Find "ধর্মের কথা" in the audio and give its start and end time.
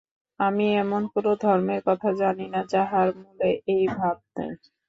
1.41-2.09